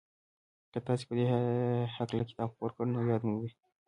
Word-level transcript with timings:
که 0.71 0.79
تاسې 0.87 1.03
په 1.09 1.13
دې 1.17 1.25
هکله 1.95 2.23
کتاب 2.29 2.49
خپور 2.53 2.69
کړ 2.75 2.85
نو 2.93 2.99
ياد 3.11 3.23
مو 3.27 3.35
وي. 3.41 3.51